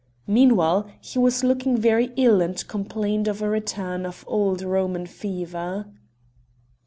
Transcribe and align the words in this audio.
Meanwhile, 0.25 0.89
he 0.99 1.19
was 1.19 1.43
looking 1.43 1.77
very 1.77 2.11
ill 2.15 2.41
and 2.41 2.67
complained 2.67 3.27
of 3.27 3.43
a 3.43 3.47
return 3.49 4.03
of 4.03 4.23
old 4.25 4.63
Roman 4.63 5.05
fever. 5.05 5.85